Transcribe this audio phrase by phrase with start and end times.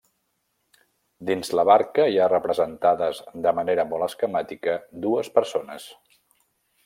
[1.29, 5.89] Dins la barca hi ha representades de manera molt esquemàtica dues persones.